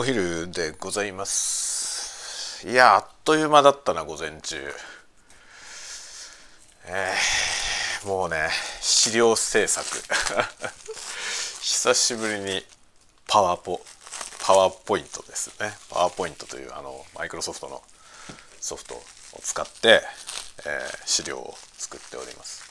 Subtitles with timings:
[0.00, 2.66] お昼でございます。
[2.66, 4.56] いやあっという間だったな午前中。
[6.86, 8.48] えー、もうね
[8.80, 9.86] 資料制作。
[11.60, 12.64] 久しぶりに
[13.26, 13.78] パワーポ
[14.42, 15.76] パワーポイントですね。
[15.90, 17.82] パワーポイントというあのマイクロソフトの
[18.58, 19.02] ソフトを
[19.42, 20.02] 使って、
[20.64, 22.62] えー、資料を作っております。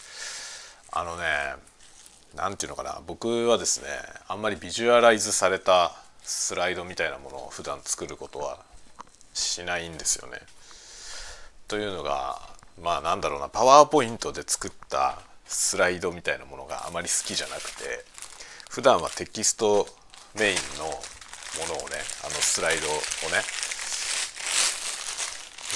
[0.91, 1.57] あのね
[2.34, 3.04] 何て言うのかな。
[3.05, 3.88] 僕はですね
[4.27, 8.60] あんまりビジュアライズされたスライドみたいなものを普段作ることは
[9.33, 10.37] しないんですよね。
[11.68, 12.39] というのが
[12.79, 18.06] まあなんだろうなパワーポイントで作ったスライドみたいなものがあまり好きじゃなくて
[18.70, 19.87] 普段はテキスト
[20.37, 20.93] メインのも
[21.68, 22.98] のをねあのスライドをね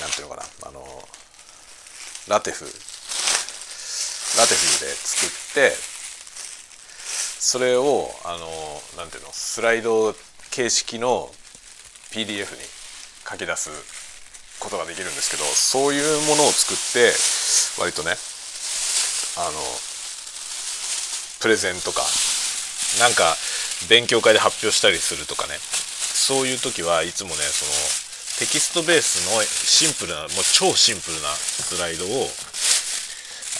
[0.01, 0.83] 何ていうのかなあの
[2.29, 2.69] ラテフラ
[4.45, 5.75] テフで作って
[7.39, 8.47] それをあの
[8.97, 10.13] 何ていうのスライド
[10.53, 11.31] 形式の
[12.13, 12.61] PDF に
[13.25, 13.73] 書き出す
[14.61, 17.09] ことができるんですけどそういうものを作って
[17.81, 18.13] 割とね
[19.33, 19.57] あの
[21.41, 22.05] プレゼンとか
[23.01, 23.33] なんか
[23.89, 25.57] 勉強会で発表したりするとかね。
[25.57, 27.73] そういう時はいつもねその
[28.39, 32.29] テキストベースのシンプルなもう超シンプルなスライドを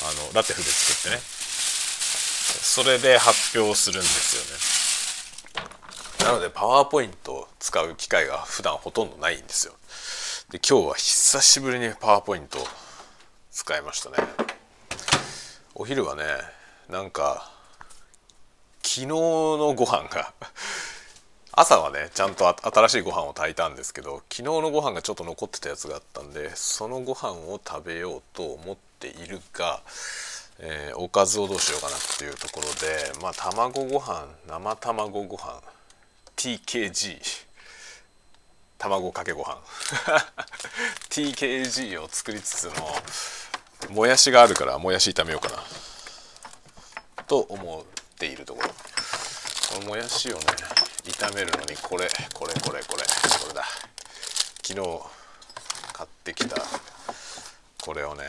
[0.08, 1.22] あのラテフで作ってね。
[2.62, 4.83] それで発表するんですよね。
[6.20, 9.74] なのでパワーポイントを使う機会が普段ほとんどないんですよ。
[10.52, 12.68] で今日は久しぶりにパワーポイントを
[13.52, 14.18] 使いましたね。
[15.76, 16.24] お昼はね
[16.90, 17.52] なんか
[18.84, 20.34] 昨日のご飯が
[21.52, 29.82] 朝はねちゃんと新しいご飯を炊いたんですけど昨日のご飯がちょっと残ってたやつがあったんでそのご飯を食べようと思っているが、
[30.60, 35.62] えー、おかずをどうしようかなっていうところでまあ卵ご飯生卵ご飯
[36.36, 37.20] TKG
[38.78, 39.58] 卵かけご飯。
[41.10, 42.64] TKG を作りつつ
[43.90, 45.64] のもやしがあるからもやし炒めようかな。
[47.28, 47.84] と思っ
[48.18, 48.70] ているところ。
[48.70, 48.76] こ
[49.82, 50.44] のもやしをね
[51.04, 53.64] 炒めるのにこれこれこれこれこれだ。
[54.66, 55.00] 昨日
[55.94, 56.56] 買ってきた
[57.82, 58.24] これをね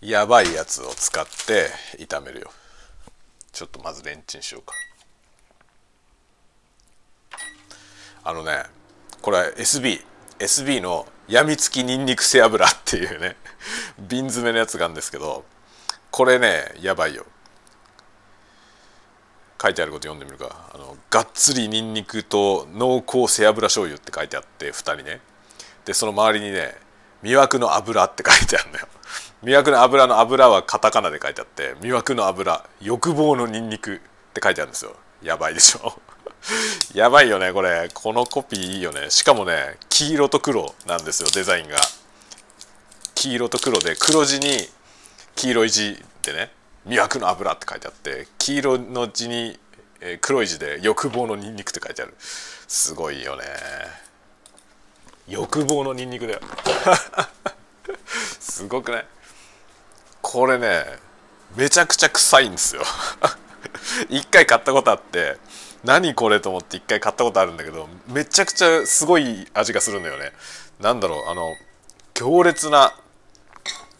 [0.00, 2.50] やばいやつを使って炒めるよ。
[3.52, 4.74] ちょっとまずレンチンしようか。
[8.28, 8.64] あのね
[9.22, 10.04] これ SB
[10.38, 13.36] SB のやみつきにんにく背脂っていうね
[13.98, 15.46] 瓶詰めのやつがあるんですけど
[16.10, 17.24] これねやばいよ。
[19.60, 20.70] 書いてあること読んでみるか。
[20.74, 25.20] あのがっつりにんにくと濃厚背脂醤油って書いてあって2人ね。
[25.86, 26.74] でその周りにね
[27.22, 28.88] 魅惑の油って書いてあるのよ。
[29.42, 33.98] 魅惑の油の油はカタカナで書いてあって魅惑の油欲望のにんにくっ
[34.34, 34.94] て書いてあるんですよ。
[35.22, 35.98] やばいでしょ。
[36.94, 37.88] やばいよねこれ。
[37.92, 39.10] このコピーいいよね。
[39.10, 41.76] しかもね黄色と黒なんですよデザインが。
[43.14, 44.68] 黄色と黒で黒地に
[45.34, 46.52] 黄色い字でね
[46.86, 49.58] 「魅惑の油」って書いてあって黄色の字に、
[50.20, 52.14] 黒い字で「欲望のニンニク」って書いてある。
[52.18, 53.44] すごいよね。
[55.26, 56.40] 欲望のニンニクだよ。
[58.40, 59.06] すごくない？
[60.22, 60.84] これね
[61.56, 62.82] めちゃくちゃ臭いんですよ。
[64.08, 65.36] 一回買ったことあって
[65.84, 70.32] 何これと思って一回買ったことあるんだけどめちゃくちゃすごい味がするんだよね。
[70.80, 71.54] なんだろうあの
[72.14, 72.92] 強烈な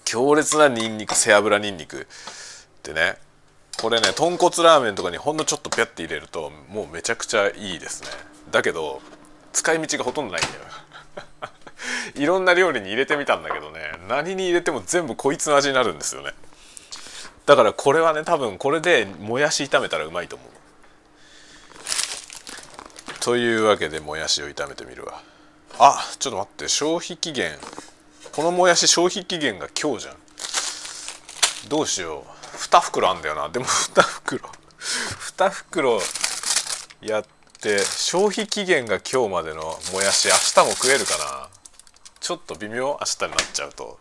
[0.04, 2.04] 強烈なニンニク背脂ニンニクっ
[2.82, 3.16] てね。
[3.80, 8.08] これね豚骨ラーメンとかにほんのちょっとピャッて入れるともうめちゃくちゃいいですね。
[8.50, 9.00] だけど
[9.52, 10.64] 使い道がほとんどないんだよ。
[12.16, 16.32] いろんな料理に入れてみたんだけどね何に入れても全部こいつの味になるんですよね。
[17.46, 20.57] だからこれはね多分これでもやし炒めたらうまいと思う。
[23.20, 25.22] というわけでもやしを炒めてみるわ。
[25.78, 26.68] あちょっと待って。
[26.68, 27.58] 消費期限。
[28.32, 30.16] このもやし消費期限が今日じゃん。
[31.68, 32.56] どうしよう。
[32.56, 33.48] 2袋あんだよな。
[33.48, 34.50] でも2袋。
[35.36, 36.00] 2袋
[37.02, 37.24] やっ
[37.60, 39.62] て消費期限が今日までの
[39.92, 41.48] もやし明日も食えるかな。
[42.20, 42.86] ちょっと微妙。
[42.86, 43.98] 明日になっちゃうと。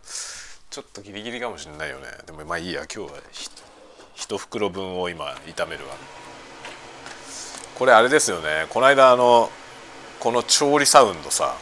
[0.70, 2.06] ちょっとギリギリかもしれないよね。
[2.26, 2.86] でもまあいいや。
[2.92, 3.18] 今日は
[4.16, 5.96] 1袋分を今炒めるわ。
[7.78, 8.66] これあれですよね。
[8.70, 9.50] この間あの
[10.18, 11.54] この調理サウンドさ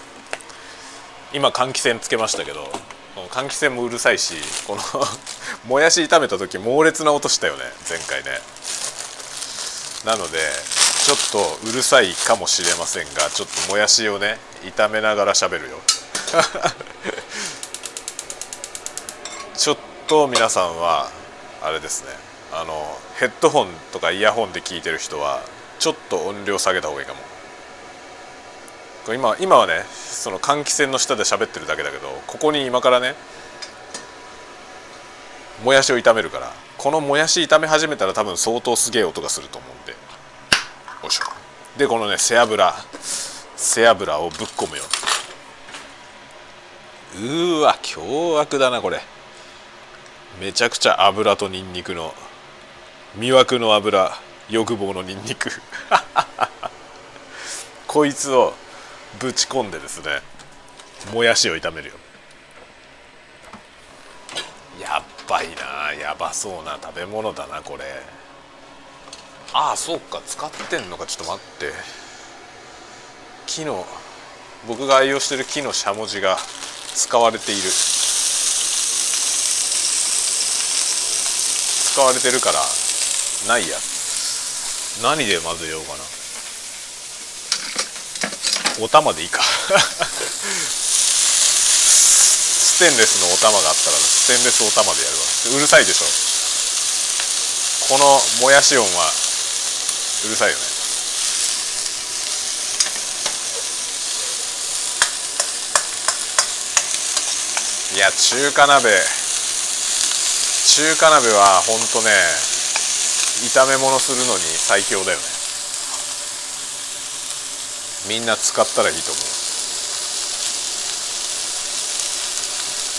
[1.34, 2.72] 今換気扇つけましたけど
[3.30, 4.34] 換気扇もうるさいし
[4.66, 4.82] この
[5.68, 8.40] もやし炒めた時猛烈な音したよね前回ね。
[10.04, 10.38] なので
[11.04, 15.78] ちょっとうるさいかもしれませんがちょっともやしをね炒めながら喋るよ。
[19.54, 19.76] ちょっ
[20.06, 21.10] と皆さんは
[21.62, 22.08] あれですね
[22.52, 25.42] あのヘッドホンとかイヤホンで聞いてる人は
[25.78, 27.20] ちょっと音量下げた方がいいかも。
[29.14, 33.14] 今今はねその換気扇の下で喋ってるだけだけどここに今からね
[35.62, 39.92] もやしを炒めるからこのもやし炒め始めたら多分相当すげえ音がすると思うんで。
[39.92, 39.96] よ
[41.08, 41.24] いしょ。
[41.78, 42.74] でこのね背脂。
[43.56, 44.82] 背脂をぶっ込むよ。
[47.14, 49.00] うーわ凶悪だなこれ。
[50.40, 52.12] めちゃくちゃ油とニンニクの
[53.16, 54.12] 魅惑の油。
[54.48, 55.50] 欲望のニンニク。
[57.86, 58.54] こいつを
[59.18, 60.20] ぶち込んでですね
[61.12, 61.94] もやしを炒めるよ。
[64.80, 67.84] やっばいなやばそうな食べ物だなこれ。
[69.52, 71.72] ああそうか使ってんのかちょっと待って。
[73.46, 73.86] 木の
[74.66, 76.36] 僕が愛用してる木のしゃもじが
[76.94, 77.62] 使われている。
[81.92, 82.60] 使われてるから
[83.48, 83.78] ないや。
[83.78, 84.05] つ
[85.02, 85.98] 何で混ぜようかな。
[88.84, 89.42] お玉でいいか。
[92.76, 95.24] ステンレスのお玉があったらステンレスお玉でやるわ。
[95.56, 96.04] うるさいでしょ。
[97.88, 99.12] このもやし音は
[100.24, 100.62] うるさいよね。
[107.96, 108.90] いや中華鍋。
[110.66, 112.55] 中華鍋はほんとね
[113.44, 115.24] 炒め物するのに最強だよね。
[118.08, 119.22] みんな使ったらいいと思う。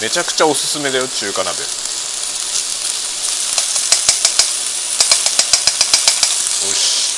[0.02, 1.50] めちゃくちゃおすすめだよ中華鍋。
[1.50, 1.66] よ
[6.76, 7.18] し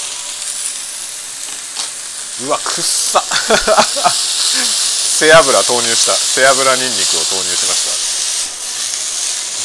[2.46, 3.22] うわくっさ。
[5.20, 6.16] 背脂投入した。
[6.16, 7.84] 背脂にんにくを投入しまし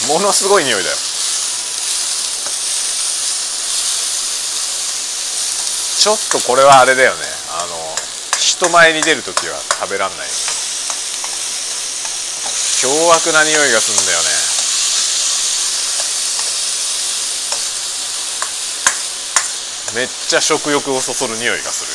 [0.09, 0.13] た。
[0.13, 0.97] ものすごい匂いだよ。
[6.05, 7.17] ちょっとこれはあれだよね。
[7.57, 7.73] あの
[8.37, 10.29] 人前に出る時は食べらんない。
[12.77, 14.19] 凶悪な匂いがするんだよ
[19.97, 20.05] ね。
[20.05, 21.89] めっちゃ食欲をそそる匂いがす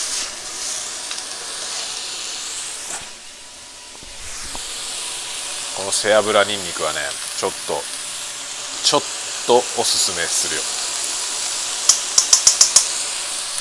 [5.78, 5.86] る。
[5.86, 7.00] この背脂にんにくはね
[7.38, 7.80] ちょっと
[8.82, 9.02] ちょっ
[9.46, 10.88] とおすすめするよ。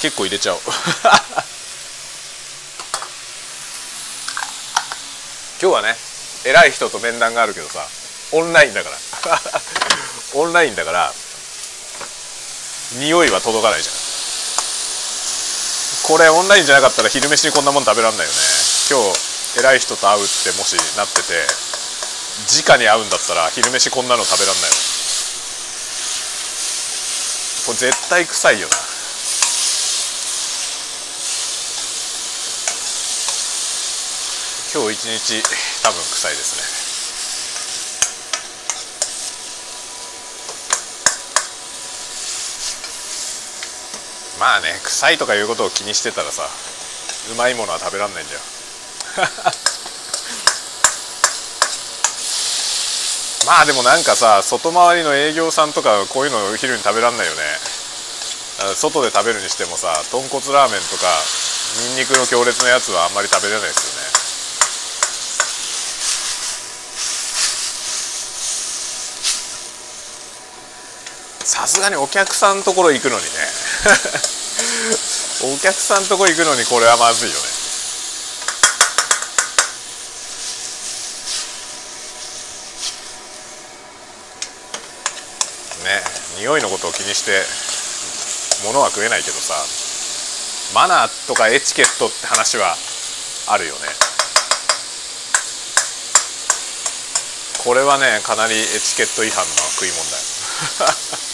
[0.01, 0.61] 結構入れちゃう。
[5.61, 5.97] 今日はね
[6.45, 7.85] 偉い人と面談があるけどさ
[8.31, 8.97] オンラインだから。
[10.35, 11.13] オンラインだから
[12.93, 13.95] 匂いは届かないじゃん。
[16.03, 18.39] これオンラインじゃなかったら昼飯にこんなもん食べらんないよね。
[18.89, 21.47] 今日偉い人と会うってもしなってて
[22.65, 24.77] 直に会うんだったら昼飯こんなの食べらんないよ。
[27.67, 28.88] これ絶対臭いよな。
[34.69, 35.41] 今日一日
[35.83, 36.69] 多分臭いですね。
[44.39, 46.43] まあね臭いとかいうことを気にしてたらさ
[47.33, 48.41] うまいものは食べらんないんだよ。
[53.47, 57.41] まあでもなんかさ外回りの営業さんとかこういうのお昼に食べらんないよね。
[58.77, 61.07] 外で食べるにしてもさ豚骨ラーメンとか
[61.79, 64.18] ニンニクの強烈なやつはあんまり食べれないですよね。
[71.49, 73.31] さすがにお客さんのところ行くのにね。
[75.57, 77.43] お客さんのところ行くのにこれはまずいよね。
[85.85, 86.05] ね
[86.37, 87.47] 匂いのことを気にして
[88.65, 89.55] 物は食えないけどさ
[90.75, 92.77] マナーとかエチケットって話は
[93.47, 93.89] あるよね。
[97.65, 101.19] これはねかなりエチケット違反の食い物だよ。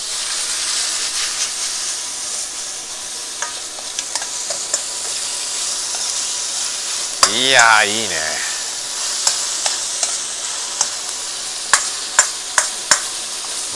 [7.45, 8.17] いやいいね。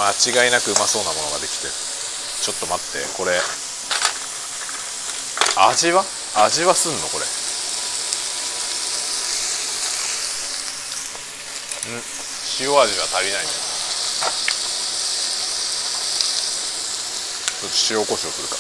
[0.00, 1.72] 間違いなくうまそうなものができてる。
[2.40, 3.38] ちょっと待ってこれ。
[5.68, 6.02] 味は？
[6.46, 6.98] 味はすんの？
[7.08, 7.26] これ。
[11.92, 12.00] ん？
[12.64, 13.52] 塩味は足りないね。
[17.60, 18.56] ちょっと塩コショウするか。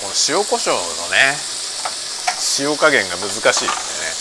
[0.00, 0.80] この塩コショウの
[1.12, 1.36] ね
[2.60, 4.14] 塩加減が難しいですね。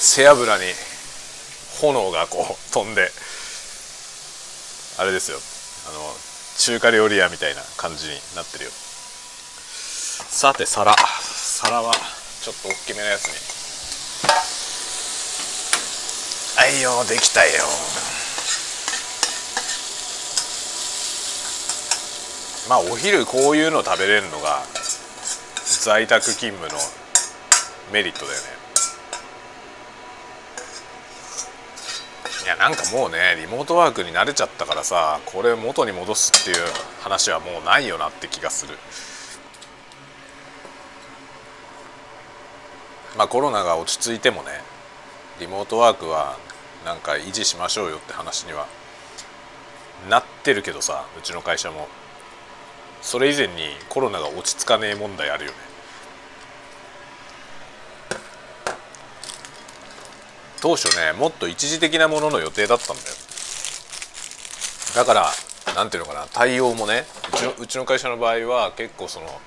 [0.00, 0.64] 背脂に
[1.80, 3.10] 炎がこう飛んで
[4.98, 5.38] あれですよ。
[5.88, 6.14] あの
[6.58, 8.70] 中華料理屋みたいな感じになってるよ。
[10.32, 10.94] さて皿。
[10.94, 11.92] 皿は
[12.40, 13.34] ちょっと大きめなやつに。
[16.56, 17.50] はいよできたよ。
[22.68, 24.62] まあお昼こういうの食べれるのが
[25.82, 26.78] 在宅勤務の
[27.92, 28.46] メリットだよね。
[32.44, 36.66] いやなんかもうねリモートワークに慣れちゃったからさこれ元に戻すっていう
[37.00, 38.78] 話はもうないよなって気がする。
[43.16, 44.50] まあコロナが落ち着いてもね
[45.40, 46.36] リモートワークは
[46.84, 48.66] なんか維持しましょうよって話には
[50.08, 51.88] なってるけどさうちの会社も。
[53.02, 55.56] それ以前にコロナが落ち着かねえ問題あるよね。
[60.60, 63.08] 当初ねもっと一時的なものの予定だったんだよ。
[64.94, 65.30] だから
[65.74, 69.40] なんていうのかな対応もねうちのうちの会社の場合は結構その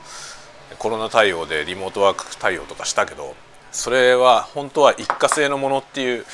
[0.80, 3.36] コロナ対応でリモートワーク対応とかしたけど
[3.74, 6.26] それは本当は一過性のものっていう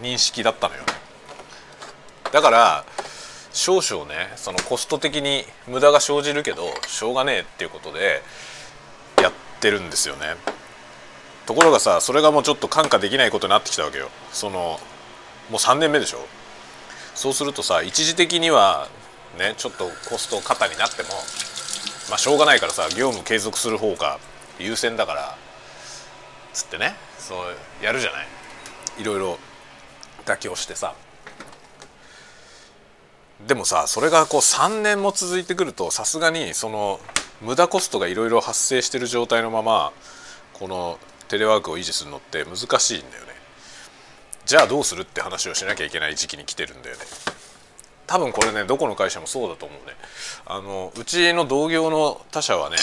[0.00, 0.82] 認識だったのよ
[2.32, 2.84] だから
[3.52, 8.22] 少々ねそのコスト的に無駄が生じるけどしょうがねえっていうことで
[9.20, 10.36] やってるんですよね。
[11.46, 14.08] ところがさそれがもうちょっと看過できないことになってきたわけよ。
[14.32, 14.78] そのも
[15.50, 16.18] う3年目でしょ。
[17.14, 18.88] そうするとさ一時的には
[19.38, 21.08] ねちょっとコスト過になっても
[22.08, 24.18] まあしょうがないからさ業務継続する方が
[24.58, 25.36] 優先だから
[26.52, 26.94] つってね。
[27.18, 28.26] そうやるじゃない。
[28.98, 29.38] いろいろ
[30.24, 30.94] 妥協してさ。
[33.46, 37.00] でもさそれがこう3年も続いてくるとさすがにその
[37.40, 39.92] 無駄コストがいろいろ発生してる状態のまま
[40.52, 43.32] このテレワークを維持するのって難しいんだよね。
[44.44, 47.02] じゃあどうするって話をしなきゃいけない時期に来てるんだよね。
[48.06, 49.94] 多分これねどこの会社もそうだと思うね。
[50.46, 52.76] あのうちの同業の他社はね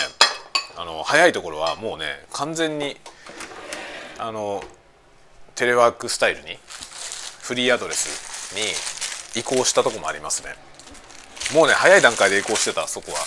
[0.75, 2.97] あの早いところはもうね完全に
[4.19, 4.61] あの
[5.55, 6.57] テレワークスタイルに
[7.41, 8.53] フリーアドレス
[9.33, 10.55] に移行したとこもありますね。
[11.55, 13.17] もうね早い段階で移行してたそこは。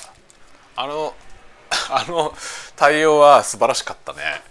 [0.76, 1.14] あの
[1.90, 2.34] あの
[2.76, 4.42] 対応は素晴らしかったね。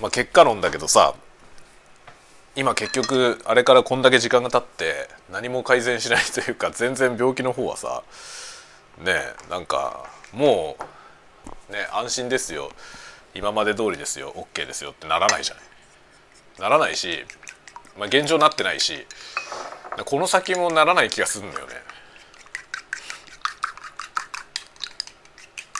[0.00, 1.14] まあ結果論だけどさ
[2.56, 8.02] 今結局あれからこんだけ時間が経って何も改善しないというか全然病気の方はさ
[8.98, 10.76] ねなんかも
[11.70, 12.72] うね安心ですよ。
[13.34, 15.64] 今まで通りですよ OK ですよってならないじゃない。
[16.60, 17.24] ならないし、
[17.98, 19.06] まあ、現状なってないし
[20.04, 21.74] この先もならない気がするんだよね。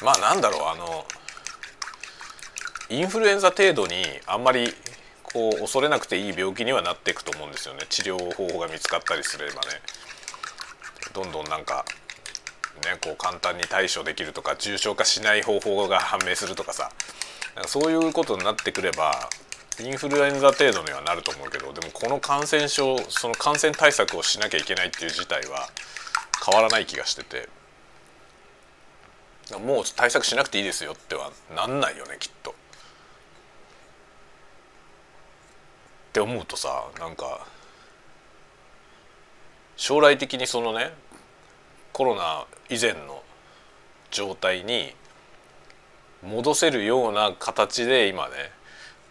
[0.03, 1.07] まあなんだろうあの
[2.89, 4.75] インフルエンザ程度にあんまり
[5.23, 7.87] こう恐れなくていい病気にはなっていくと思うんですよね。
[7.89, 9.81] 治療方法が見つかったりすればね。
[11.13, 11.85] どんどんなんか
[12.85, 16.91] ねこう簡単に対処できるとか重症化しない方法が判明するとかさ。
[17.67, 19.29] そういうことになってくれば
[19.81, 25.69] インフルエンザ程度にはなると思うけどでもこの感染症その感染対策をしなきゃいけないっていう事態は
[26.45, 27.49] 変わらない気がしてて
[29.59, 32.51] もう対策しなくていいですよってはなんないよねきっと。
[32.51, 32.55] っ
[36.13, 37.47] て思うとさなんか
[39.77, 40.93] 将来的にそのね
[41.93, 43.23] コロナ以前の
[44.11, 44.95] 状態に
[46.23, 48.51] 戻せるような形で今ね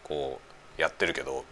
[0.04, 0.40] こ
[0.78, 1.46] うやってるけど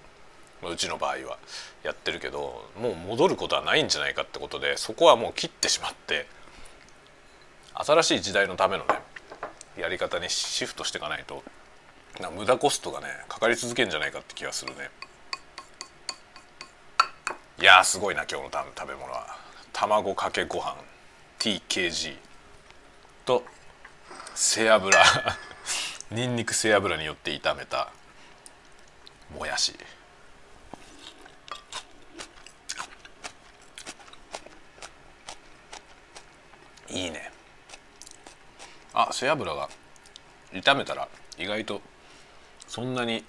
[0.63, 1.37] うちの場合は
[1.83, 6.27] やってるけどもう戻ることはないんじゃないかってことでそこはもう切ってしまって
[7.73, 8.95] 新しい時代のためのね
[9.77, 11.43] やり方にシフトしていかないと
[12.35, 14.89] 無駄コストがねかかり続けるんじゃないかって気がするね。
[17.61, 19.37] いやすごいな今日の食べ物は。
[19.71, 20.75] 卵かけご飯
[21.39, 22.17] TKG
[23.25, 23.43] と
[24.35, 24.97] 背脂。
[26.11, 27.91] にんにく背脂によって炒めた
[29.37, 29.75] もやし。
[36.89, 37.31] いいね。
[38.93, 39.69] あ背脂が
[40.51, 41.81] 炒めたら意外と
[42.67, 43.23] そんなに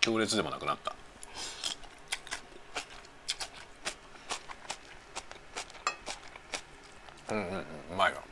[0.00, 0.94] 強烈でもなくなった
[7.30, 7.64] うんうんう
[7.96, 8.22] まいわ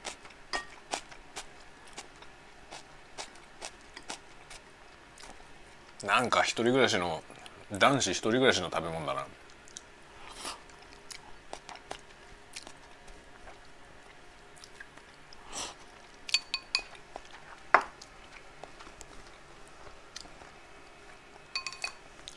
[6.20, 7.22] なんか一人暮らしの
[7.72, 9.26] 男子一人暮らしの食べ物だな。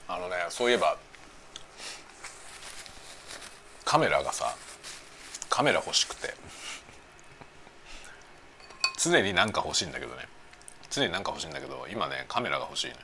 [0.08, 0.98] あのねそういえば
[3.84, 4.56] カメラがさ
[5.50, 6.34] カメラ欲しくて
[8.98, 10.30] 常に何か欲しいんだけどね。
[10.90, 12.96] 常に何か欲しいんだけど今ねカメラが欲しいね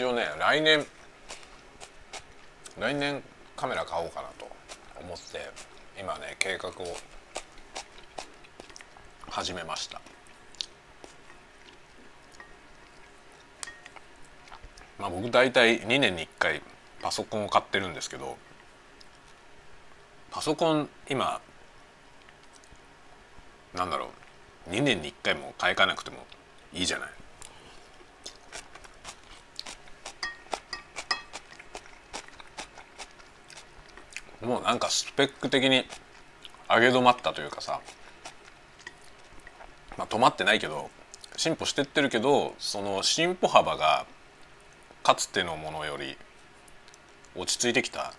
[0.00, 0.86] 一応ね来年
[2.78, 3.22] 来年
[3.54, 4.48] カメラ買おうかなと
[4.98, 5.40] 思って
[6.00, 6.72] 今ね計画を
[9.28, 10.00] 始めました。
[14.98, 16.62] まあ僕大体2年に1回
[17.02, 18.38] パソコンを買ってるんですけど
[20.30, 21.42] パソコン今
[23.74, 24.08] なんだろ
[24.66, 26.24] う2年に1回も買い替えなくても
[26.72, 27.10] いいじゃない。
[34.50, 35.84] もうなんかスペック的に
[36.68, 37.80] 上げ止まったというかさ
[39.96, 40.90] まあ止まってないけど
[41.36, 44.06] 進歩してってるけどその進歩幅が
[45.04, 46.16] かつてのものより
[47.36, 48.12] 落ち着いてきた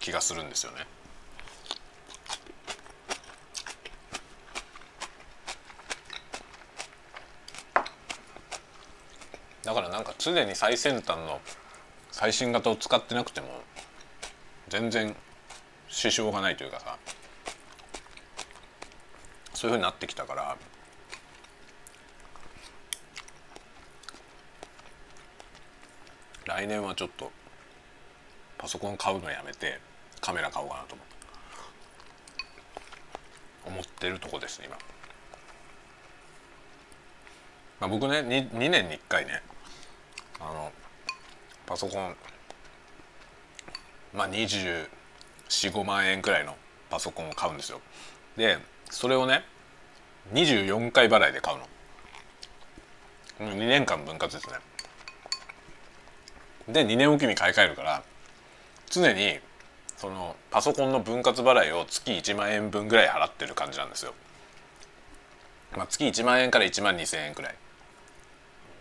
[0.00, 0.86] 気がするんですよね。
[9.64, 11.40] だからなんか常に最先端の
[12.12, 13.46] 最新型を使ってなくても
[14.68, 15.16] 全然
[15.90, 16.96] 支障がないというかさ。
[19.52, 20.56] そういうふうになってきたから。
[26.46, 27.30] 来年はちょっと
[28.56, 29.78] パソコン買うのやめて
[30.20, 30.96] カメラ買おうかなと
[33.66, 33.90] 思って。
[34.08, 34.76] るとこです今、
[37.80, 39.42] まあ、僕ね 2, 2年に1回ね
[40.40, 40.72] あの
[41.66, 42.16] パソコン
[44.14, 44.28] まあ
[45.50, 46.56] 45万円くらいの
[46.88, 47.80] パソコンを買うんですよ。
[48.36, 48.58] で
[48.90, 49.44] それをね
[50.32, 51.66] 24回払いで買うの。
[53.52, 54.54] 2年間分割ですね。
[56.68, 58.02] で2年おきに買い替えるから
[58.90, 59.40] 常に
[59.96, 64.14] そのパソコンの分割払いを月1万円分ぐらい払ってる感じなんですよ。
[65.76, 67.54] まあ、月1万円から1万2,000円くらい。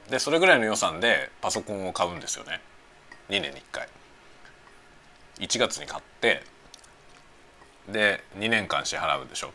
[0.10, 2.62] でそれぐらいの予算でパソコンを買うんですよね。
[3.30, 3.88] 2年に1回。
[5.40, 6.44] 1月に買って
[7.92, 9.52] で2年間支払うでしょ。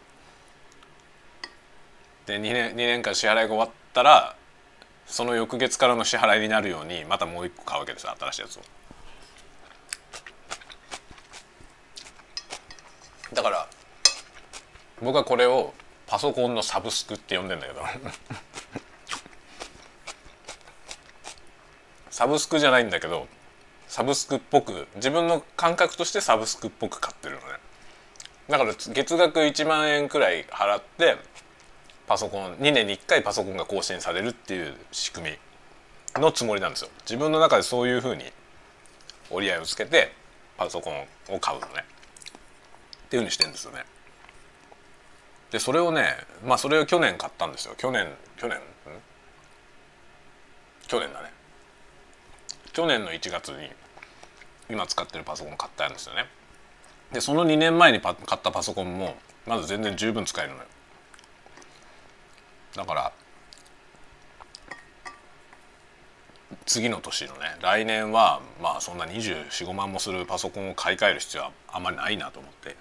[2.26, 4.36] で2年 ,2 年間支払いが終わったら
[5.06, 8.62] その翌月からの支払いになるようにまたもう一個買うわけです新しいやつを。
[13.34, 13.68] だから
[15.02, 15.74] 僕はこれを
[16.06, 17.82] パソコンのサブスクって呼んでんだけど。
[22.10, 23.26] サブスクじゃないんだけど
[23.88, 27.53] サブスクっぽく自分の感覚としてサブスクっぽく買ってるのね。
[28.48, 31.16] だから月額1万円くらい払って
[32.06, 35.30] パソコン2年に1回パソコンが更新されるっていう仕組
[36.16, 36.90] みのつもりなんですよ。
[37.04, 38.24] 自分の中でそういうふうに
[39.30, 40.12] 折り合いをつけて
[40.58, 41.84] パソコンを買うのね。
[43.06, 43.84] っていうふうにしてんですよね。
[45.50, 47.74] でそれをねまあそれを去年買ったんですよ。
[47.78, 48.60] 去年去年
[50.86, 51.32] 去年だね。
[52.74, 53.70] 去年の1月に
[54.68, 56.26] 今使ってるパソコン買ったんですよね。
[57.14, 59.14] でその2年前に買ったパソコンも
[59.46, 60.64] まだ全然十分使えるのよ。
[62.74, 63.12] だから
[66.66, 72.76] 次の年のね来年はまあそんな245万もするパソコンを買い替える必要はあまりないなと思って。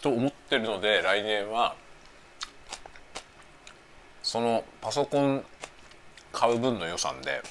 [0.00, 1.74] と思ってるので来年は
[4.22, 5.44] そのパソコン
[6.36, 7.42] 買う分の予算で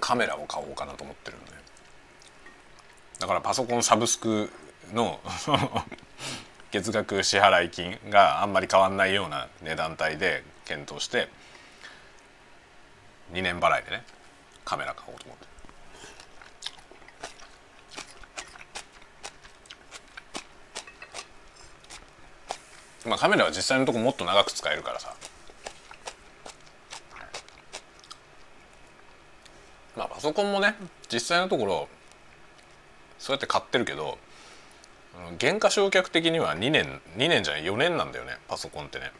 [0.00, 1.52] カメラを買おうかなと思ってるんで
[3.20, 4.50] だからパソコンサブスク
[4.92, 5.20] の
[6.72, 11.28] 月額支払い金があんまり変わんないような値段帯で検討して
[13.30, 14.04] 2年払いでね
[14.64, 15.52] カメラ買おうと思って。
[23.08, 25.14] まあカメラは実際のとこもっと長く使えるからさ
[29.96, 30.76] まあパソコンもね
[31.12, 31.88] 実際のところ
[33.18, 34.18] そうやって買ってるけど
[35.40, 39.10] 原価償却的には2年2年じゃない4年なんだよねパソコンってね。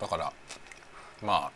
[0.00, 0.32] だから
[1.22, 1.52] まあ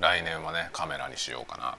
[0.00, 1.78] 来年はねカメラにしようかな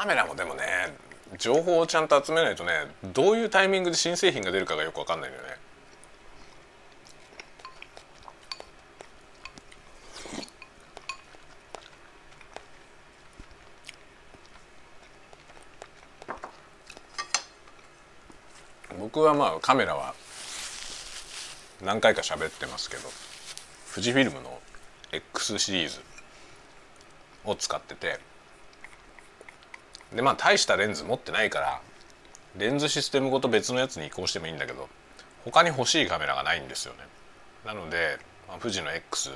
[0.00, 0.62] カメラもでもね
[1.36, 5.48] 情報をちゃんと集めないとねどういうタイミングで新製品が出るかがよく分かんないのよね。
[18.98, 20.14] 僕はまあカメラは
[21.84, 23.02] 何回か喋ってますけど
[23.92, 24.60] 富士フィルムの
[25.12, 26.00] X シリーズ
[27.44, 28.18] を使ってて
[30.14, 31.80] でまあ大したレンズ持ってないから
[32.56, 34.88] レンズシステムごと別のやつに移行してもいいんだけど
[35.44, 37.00] 他に欲しいカメラがないんですよね。
[37.64, 38.18] なので、
[38.48, 39.30] まあ、富士の X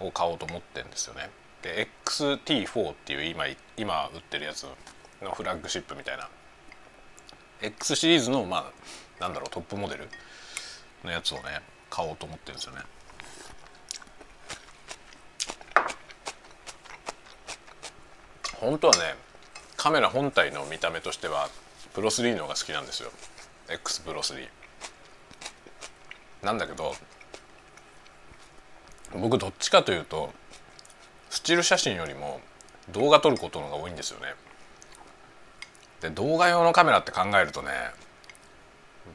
[0.00, 1.30] を買おうと思ってんですよね。
[1.62, 3.44] で XT4 っていう今
[3.76, 4.66] 今売ってるやつ
[5.22, 6.28] のフラッグシップみたいな。
[7.60, 8.70] X シリーズのま
[9.20, 10.08] あなんだろうトップモデル
[11.04, 12.82] のやつをね買おうと思ってるんですよね。
[18.60, 19.27] 本当はね
[19.78, 21.48] カメラ本体の見た目としては
[21.94, 23.10] プロ3の方が好きなんですよ。
[23.70, 24.48] X プロ3
[26.42, 26.94] なんだけど
[29.12, 30.32] 僕どっちかというと
[31.30, 32.40] スチール写真よりも
[32.90, 34.34] 動画撮ることの方が多いんですよね。
[36.00, 37.70] で動画用のカメラって考えるとね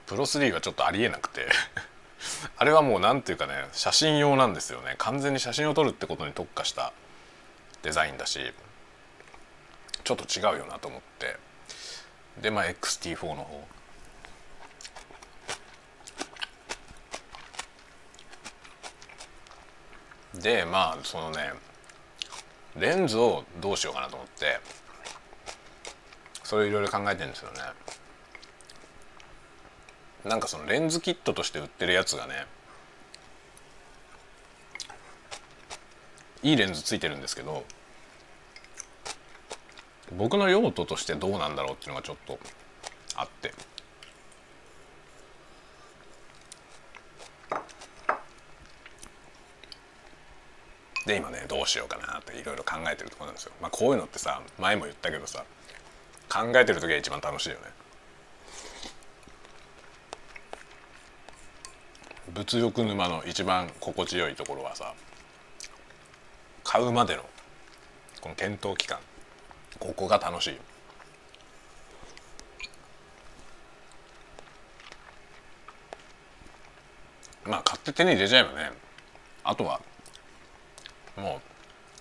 [0.06, 1.48] プロ3はちょっとありえなくて。
[2.56, 4.96] あれはもう何ていうかね写真用なんですよね。
[4.98, 6.94] 完全に写真を撮るってことに特化した
[7.82, 8.54] デザインだし。
[10.04, 11.38] ちょっと違うよなと思って。
[12.42, 13.68] でまあ XT4 の方。
[20.36, 21.54] でまあそのね
[22.76, 24.60] レンズをどうしようかなと思って。
[26.44, 27.60] それいろいろ考えてるんですよね。
[30.26, 32.46] なんかそのレンズキットとして売ってるやつがね
[36.44, 37.66] いいレンズついてるんですけど
[40.18, 42.40] 僕の用途としてどうなんだろうっていうのがちょっと
[43.16, 43.54] あって
[51.06, 53.52] で今ねどうしようかなっていろいろ考えてるところなんですよ。
[53.62, 55.44] まあこういうのってさ前も言ったけどさ
[56.30, 57.62] 考えてる時が一番楽しいよね。
[62.34, 64.94] 物欲沼の一番心地よいところはさ
[66.64, 67.24] 買うまでの
[68.22, 68.98] この検討期間
[69.80, 70.60] ここが楽しい。
[77.46, 78.72] まあ買って手に入れちゃえばね。
[79.44, 79.82] あとは
[81.18, 81.42] も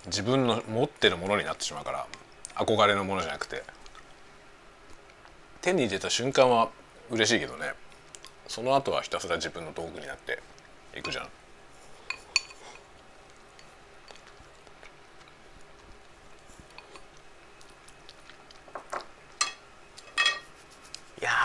[0.04, 2.06] う自分の持ってるものになってしまうから
[2.54, 3.62] 憧れのものじゃなくて。
[5.62, 6.70] 手に入れた瞬間は
[7.08, 7.72] 嬉しいけどね。
[8.48, 10.42] その後はひたすら自分の道具になって
[10.98, 11.28] いくじゃん。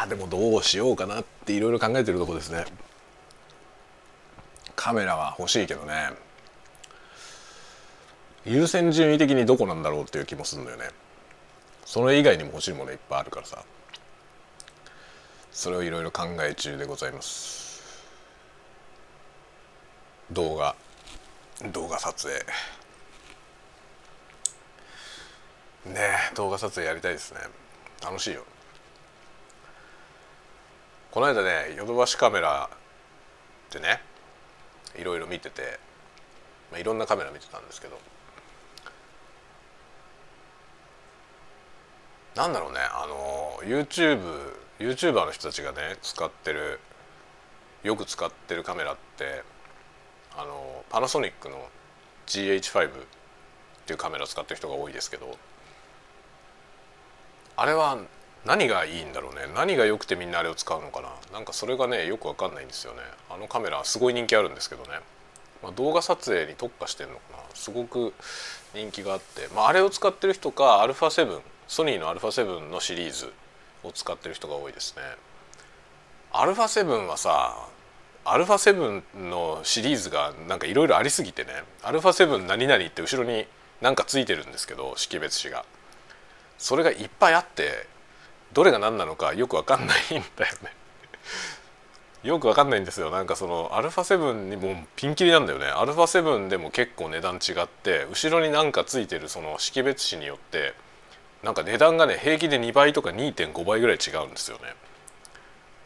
[0.08, 2.66] でもどうしようかなっていろいろ考えてるとこですね。
[4.76, 6.12] カメラは欲しいけどね
[8.46, 10.90] 優先順位的にどこなんだろうっていう気もするんだよね。
[11.86, 13.64] それ以外にも欲しいものいっぱいあるからさ。
[15.58, 17.82] それをいろいろ考え中でございます
[20.32, 20.76] 動画
[21.72, 22.38] 動画撮影
[25.92, 26.00] ね
[26.36, 27.40] 動画撮影やりたいですね
[28.04, 28.44] 楽しいよ
[31.12, 34.02] この間ねヨドバシカメラってね
[34.96, 35.80] いろいろ見てて、
[36.72, 38.00] まあ、いろんなカメラ見てたんですけど
[42.36, 44.20] なんだろうねあの YouTube
[44.80, 46.80] YouTuber の人たちがね使ってる
[47.84, 49.44] よく使ってるカメラって
[50.38, 51.68] あのパナソニックの
[52.28, 52.92] GH5 っ
[53.88, 55.36] ていうカメラ使ってる人が多いですけど
[57.56, 57.98] あれは
[58.45, 62.99] 何がいいんだろうね何が良くてみんなあれを使うのかななんかそれがねよく分かんないんですよね
[63.31, 64.89] あのカメラすごい人気あるんですけどね、
[65.63, 68.13] まあ、動画撮影に特化してるのかなすごく
[68.75, 73.33] 人気があって、まあ、あれを使ってる人か α7 ソニーの α7 のシリーズ
[73.85, 75.03] を使ってる人が多いですね。
[76.33, 77.69] α7 はさ
[78.25, 83.47] α7 のシリーズがなんかいろいろありすぎてね α7 何々って後ろに
[83.81, 85.65] なんかついてるんですけど識別紙が
[86.57, 87.87] それがいっぱいあって
[88.58, 90.74] どれが何なのかよく分かんないんだよね。
[92.24, 93.12] よく分かんないんですよ。
[93.12, 95.68] なんかその α7 にもピンキリなんだよね。
[95.68, 100.74] α7 でも結構値段違って後ろになんかついてるその識別紙によって
[101.44, 104.64] なんか値段がね平気で2倍とか2.5倍ぐらい違うんですよね。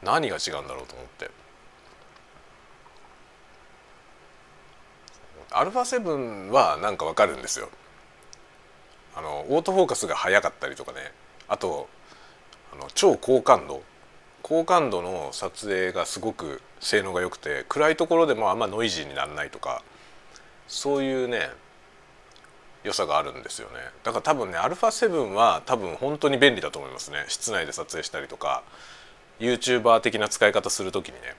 [0.02, 1.30] 何が違うんだろうと思って。
[5.50, 7.68] アルファ7はなんかわかるんですよ。
[9.14, 11.12] あのオートフォーカスが速かったりとかね。
[11.50, 11.90] あと
[12.72, 13.84] あの超高感度。
[14.44, 19.84] 高感度の撮影がすごく性能が良くて暗いところでもあんまノイジーにならないとか
[20.68, 21.52] そういうね
[22.84, 23.76] 良さがあるんですよね。
[24.04, 27.26] だから多分ね α7 は多分本当に便利だと思いますね。
[27.28, 28.64] 室内で撮影したりとか
[29.40, 31.36] YouTuber 的な使い方する時にね。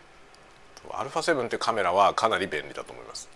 [0.88, 3.28] α7 ってカメラはかなり便利だと思います。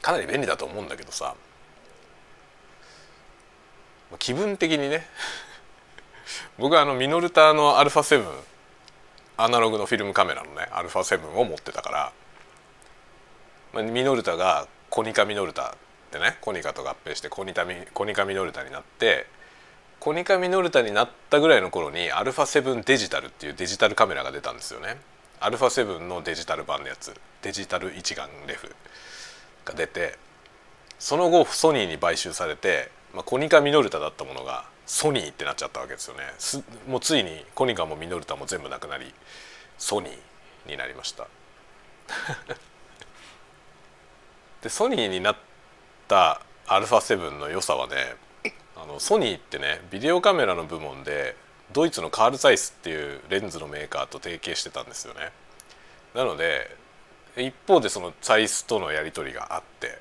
[0.00, 1.34] かなり便利だと思うんだけどさ
[4.17, 5.05] 気分的にね
[6.57, 8.25] 僕はあのミノルタの α7
[9.37, 12.11] アナログのフィルムカメラのね α7 を持ってたから、
[13.73, 15.75] まあ、ミノルタがコニカミノルタ
[16.11, 19.27] でねコニカと合併してコニタミコニカミノルタになって
[19.99, 24.97] コニカミノルタになったぐらいの頃に α7 デジタルっていうデジタルカメラが出たんですよね
[25.39, 28.75] α7 のデジタル版のやつデジタル一眼レフ
[29.65, 30.17] が出て
[30.99, 36.22] その後ソニーに買収されて、 まあ、コニカミノルタだったものがソニーってなっちゃったわけですよね。
[36.88, 39.14] もうついにコニカもミノルタも全部なくなり
[39.78, 41.26] ソニーになりました。
[44.62, 45.36] でソニーになっ
[46.08, 48.16] た α7 の良さはね
[48.76, 51.36] あのソニーってねビデオカメラの部門で
[51.72, 55.30] ドイツのカール・ザイスっていうレンズのメーカーと提携してたんですよね。
[56.14, 56.76] なので
[57.36, 59.98] 一方でそのザイスとのやり取りがあって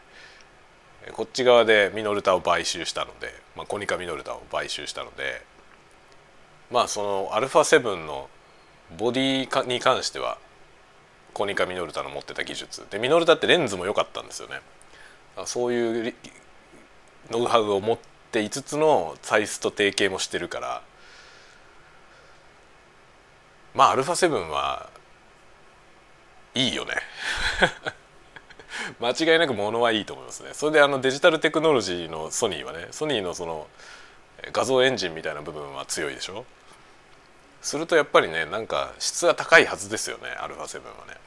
[1.11, 5.41] こっち側でミノルタを買収したので、まあ、コニカミノルタを買収したので
[6.71, 8.29] まあその α7 の
[8.97, 10.37] ボディに関しては
[11.33, 12.85] コニカミノルタの持ってた技術。
[12.89, 14.61] でミノルタってレンズも良かったんですよね。
[15.45, 16.13] そういう
[17.31, 17.97] ノウハウを持っ
[18.31, 20.81] て5つのサイズと提携もしてるから。
[23.73, 24.89] まあ α7 は
[26.53, 26.93] いいよね。
[28.99, 30.51] 間違いなくものはいいと思いますね。
[30.53, 33.67] それであのデジタルテクノロジーのソニーはねソニーのその
[34.51, 36.45] 画像エンジンみたいな部分は強いでしょ？
[37.61, 40.65] するとやっぱりねなんか質が高いはずですよね α7 は
[41.07, 41.17] ね。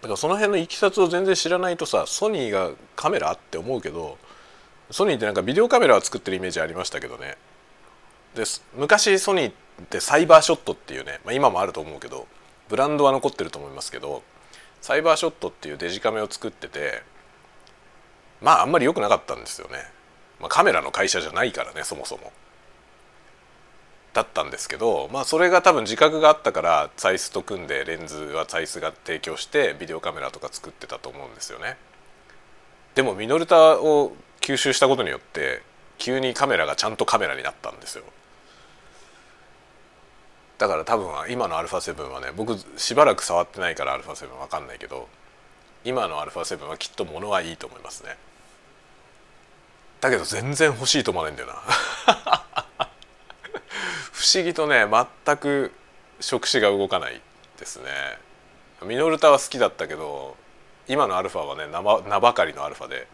[0.00, 4.16] だからその辺のいきさつを全然知らないとさソニーがカメラって思うけど
[4.90, 7.36] ソニーってなんかビデオカメラを作ってるイメージありましたけどね。
[8.34, 9.54] で昔ソニーっ
[9.86, 12.26] てサイバーショットっていうね、まあ、今もあると思うけど
[12.68, 14.22] ブランドは残ってると思いますけど
[14.80, 17.02] サイバーショットっていうデジカメを作ってて
[18.40, 19.78] まああんまり良くなかったんですよね、
[20.40, 22.32] まあ、カメラの会社じゃないからねそもそも。
[24.14, 31.76] だったんですけどまあそれが多分自覚があったからサイスと組んでレンズはサイスが提供してビデオカメラとか作ってたと思うんですよね。
[32.94, 35.62] でもミノルタを吸収したことによって
[35.98, 38.04] 急にカメラがちゃんとカメラになったんですよ。
[40.57, 45.07] だから多分今の α7 はね僕しばらく触ってないから α7 分かんないけど
[45.83, 48.17] 今の α7 はきっとものはいいと思いますね
[50.01, 51.53] だけど全然欲しいと思わないんだよな
[54.11, 54.85] 不思議とね
[55.25, 55.71] 全く
[56.19, 57.21] 触手が動かない
[57.59, 57.85] ですね
[58.85, 60.37] ミノルタは好きだったけど
[60.87, 63.07] 今のアルファはね名ばかりのアルファで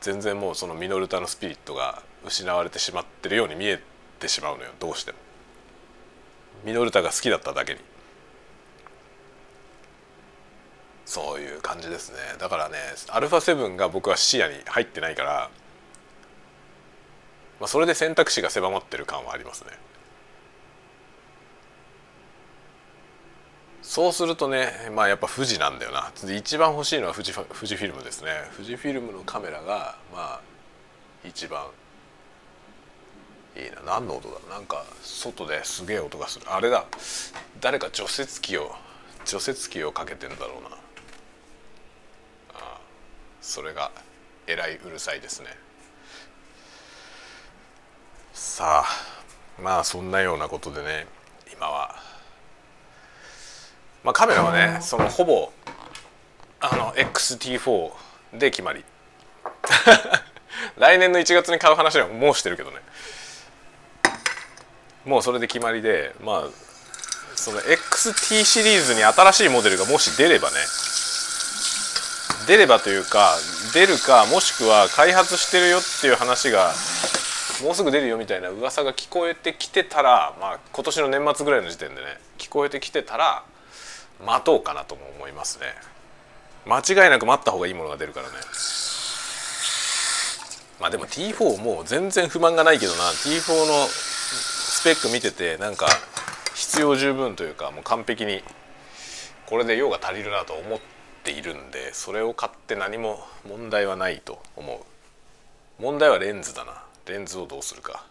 [0.00, 3.82] 全然もうそのミノルタのスピリットが失われてしまってるように見え
[4.20, 5.18] てしまうのよどうしても
[6.63, 7.79] ミノルタが好きだっただけに。
[11.05, 12.17] そういう感じですね。
[12.39, 12.77] だからね
[13.09, 15.49] アルファ7が僕は視野に入ってないから、
[17.59, 19.71] まあ、それで選択肢が狭まってる感はありますね。
[23.81, 26.11] そうするとねまあやっぱ富士なんだよな。
[26.35, 28.31] 一番欲しいのは富士富士フィルムですね。
[28.55, 30.41] 富士フィルムのカメラがまあ
[31.25, 31.67] 一番
[33.55, 33.93] いいな。
[33.93, 36.45] 何の音だなんか外ですげえ音がする。
[36.49, 36.85] あれだ。
[37.61, 38.71] 誰か除雪機を
[39.25, 40.69] 除雪機をかけてんだろうな。
[42.55, 42.79] あ
[43.41, 43.91] それが
[44.47, 45.47] えらいうるさいですね。
[48.33, 49.13] さあ。
[49.61, 51.05] まあそんなようなことでね。
[51.51, 51.95] 今は。
[54.03, 55.53] まあ、カメラはねそのほぼ
[56.59, 57.91] あの XT4
[58.33, 58.83] で決まり。
[60.77, 62.77] 来年の1月に買う話はもうしてるけどね
[65.05, 66.49] もうそれで決まりでまあ
[67.35, 70.55] その XT シリーズに新しいモデルがもし出ればね
[72.47, 73.35] 出ればというか
[73.73, 76.73] 出るかもしくは開発してるよっていう話が
[77.63, 82.01] もうすぐ出るよみたいな噂が聞こえてきてたらまあ今年の年末ぐらいの時点でね
[82.37, 83.43] 聞こえてきてたら
[84.25, 85.67] 待とうかなとも思いますね。
[86.65, 88.33] 間違いなく待った方がいいものが出るからね。
[90.79, 93.03] まあでも T4 もう全然不満がないけどな。
[93.03, 93.87] T4 の
[94.83, 95.87] スペック見ててなんか
[96.55, 98.43] 必要十分というかもう完璧に
[99.45, 100.79] これで用が足りるなと思っ
[101.23, 105.81] ているんでそれを買って何も問題はないと思う。
[105.81, 106.83] 問題はレンズだな。
[107.07, 108.05] レンズをどうするか。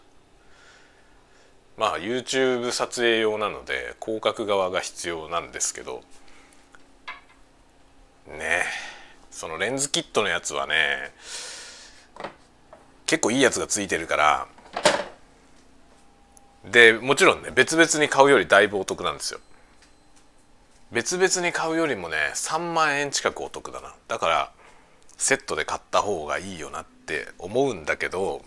[1.77, 6.01] まあ YouTube 撮影用なので広角側が必要なんですけど
[8.27, 8.63] ね
[9.29, 11.11] そのレンズキットのやつはね
[13.05, 14.47] 結構いいやつがついてるから
[16.65, 19.39] でもちろんね別々に買うよりだいぶお得なんですよ。
[20.91, 23.93] 別々に買うよりもね3万円近くお得だな。
[24.07, 24.51] だから
[25.17, 28.41] セットで買った方がいいよなって思うんだけど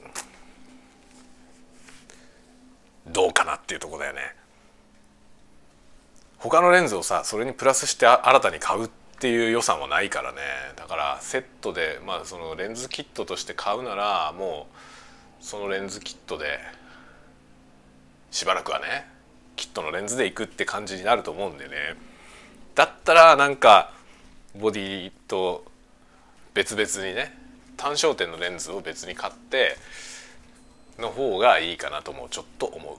[3.07, 4.21] どうかなっていうとこだよね。
[6.39, 10.39] 他のレンズをさそれにプラスして新たに買うっていう予算はないからね。
[10.77, 14.69] だからセットでまあそのレンズキットとして買うならも
[15.41, 16.59] うそのレンズキットで
[18.31, 19.07] しばらくはね
[19.57, 21.75] キットのレンズでいくって感じになると思うんでね
[22.75, 23.93] だったらなんか
[24.55, 25.65] ボディと
[26.55, 27.37] 別々にね
[27.77, 29.77] 単焦点のレンズを別に買って
[30.99, 32.97] の方がいいかなともちょっと思う。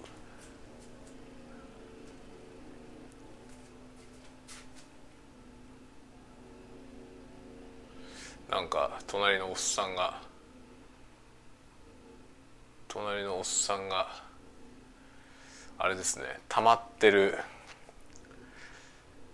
[8.51, 10.21] なんか隣のおっさんが
[12.87, 14.26] 隣のおっさんが
[15.79, 16.23] あれですね。
[16.49, 17.37] 溜まってる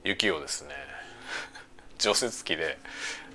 [0.04, 0.70] 雪をですね
[1.98, 2.78] 除雪機で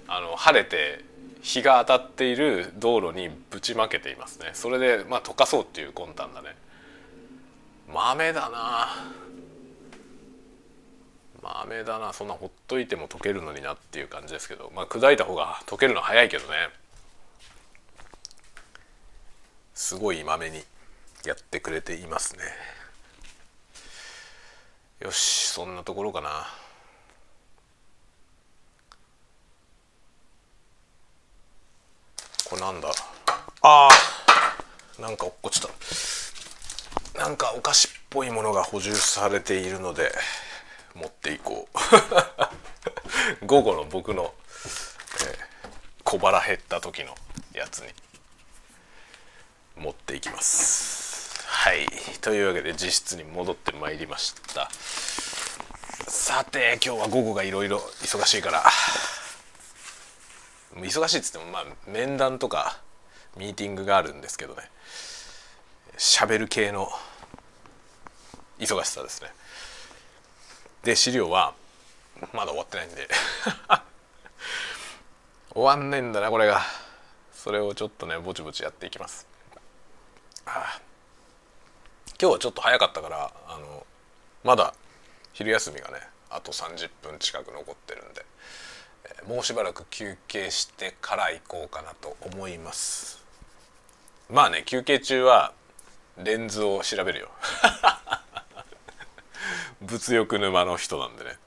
[0.07, 1.05] あの晴れて
[1.41, 4.51] 日が当たっている道路にぶちまけていますね。
[4.53, 6.57] それでまあ溶かそうっていう魂胆だね。
[7.89, 8.89] 豆だな。
[11.43, 12.13] 豆だな。
[12.13, 14.71] そんなほっといても溶けるのになっていう感じですけど。
[14.75, 16.69] まあ砕いた方が溶けるの早いけどね。
[19.75, 20.63] すごい豆に
[21.25, 22.43] やってくれていますね。
[25.01, 26.49] よしそんなところかな。
[32.49, 32.89] これなんだ？
[33.63, 35.69] あーなんか落っこちた。
[37.19, 40.13] なんかお菓子っぽいものが補充されているので
[40.95, 41.77] 持っていこう。
[43.47, 44.35] 午後の僕の、
[45.21, 45.37] えー、
[46.03, 47.15] 小腹減った時の
[47.53, 47.93] やつに
[49.77, 50.98] 持っていきます。
[51.61, 51.89] はい。
[52.21, 54.71] というわけで実質に戻ってまいりました。
[56.09, 58.63] さて今日は午後がいろいろ忙しいから。
[60.77, 62.81] 忙しいっつってもまあ面談とか
[63.37, 64.71] ミーティングがあるんですけどね。
[65.97, 66.89] 喋る系の
[68.61, 69.31] 忙しさですね。
[70.85, 71.55] で資料は
[72.33, 73.09] まだ終わってないんで。
[75.53, 76.63] 終わんねえんだなこれが。
[77.35, 79.27] それをちょっとねぼちぼちやっていきます。
[80.47, 80.88] ああ。
[82.21, 83.87] 今日はちょっと早かったからあの
[84.43, 84.75] まだ
[85.33, 85.99] 昼休みがね
[86.31, 88.27] あと30分近く残ってるんで、
[89.05, 93.25] えー、もうしばらく休憩してから行こうかなと思います。
[94.29, 95.53] まあね休憩中は
[96.21, 97.31] レンズを調べるよ。
[99.81, 101.39] 物欲沼の人なんでね。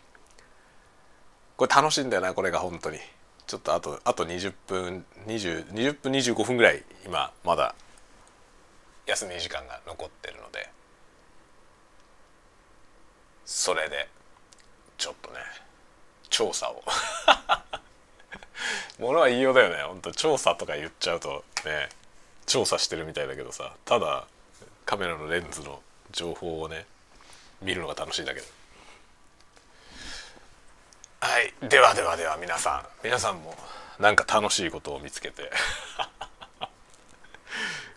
[1.57, 2.99] これ楽しいんだよなこれが本当に。
[3.45, 7.75] ちょっとあとあと20分 20, 20分25分ぐらい今まだ
[9.11, 10.69] 休み時間が残ってるので
[13.45, 14.07] それで
[14.97, 15.39] ちょっとね
[16.29, 16.81] 調査を。
[18.99, 19.83] ものは言いようだよね。
[19.83, 21.89] 本当調査とか言っちゃうとね
[22.45, 24.25] 調査してるみたいだけどさただ
[24.85, 26.85] カメラのレンズの情報をね
[27.61, 28.47] 見るのが楽しいんだけど
[31.19, 31.53] はい。
[31.67, 32.87] ではではでは皆さん。
[33.03, 33.57] 皆さんも
[33.99, 35.51] 何か楽しいことを見つけて。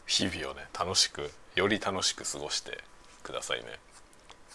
[0.06, 2.78] 日々をね楽しくより楽しく過ごして
[3.22, 3.66] くださいね。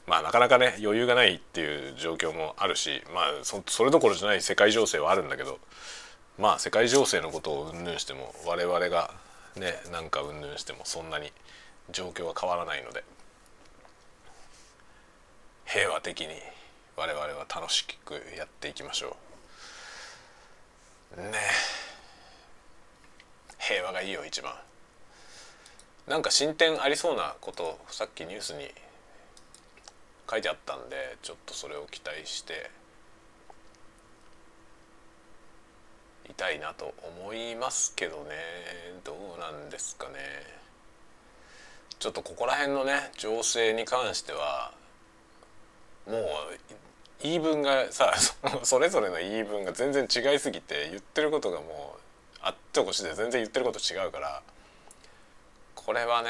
[0.07, 5.59] まあなかなかね余裕がないっていう状況もあるしまあそそれどころじゃない世界情勢はあるんだけど
[6.39, 9.13] まあ世界情勢のことを云々しても我々が
[9.55, 11.31] ねなんか云々してもそんなに
[11.91, 13.03] 状況は変わらないので
[15.65, 16.27] 平和的に
[16.97, 19.15] 我々は楽しくやっていきましょ
[21.15, 21.21] う。
[21.21, 21.31] ね。
[23.57, 24.53] 平和がいいよ一番。
[26.09, 28.67] なんか進展ありそうなことさっきニュースに
[30.29, 32.71] 書いてあったんでちょっとそれを期待して
[36.27, 38.35] いたいなと思いますけどね。
[39.03, 40.13] どうなんですかね。
[41.99, 44.71] ちょっとここら辺のね情勢に関しては
[46.07, 46.23] もう
[47.21, 48.13] 言い分がさ
[48.63, 52.01] それぞれの言い分が全然違いすぎて言ってることがもう
[52.41, 54.41] あっちょこしで全然言ってること違うから
[55.89, 56.29] これはね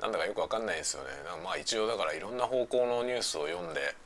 [0.00, 1.08] なんだかよくわかんないですよね
[1.42, 3.96] まあ一応だからいろんな方向のニュースを読んで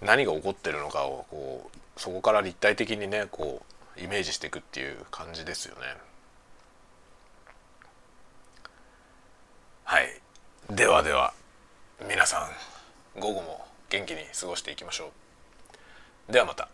[0.00, 3.60] 何が起こってるのかをこうそこから立体的にねこ
[3.98, 5.82] うイメージしていくっていう感じですよね。
[9.84, 10.06] はい
[10.70, 11.34] ではでは
[12.08, 12.48] 皆さ
[13.16, 15.10] ん午後も元気に過ごしていきましょ
[16.30, 16.32] う。
[16.32, 16.70] ではまた。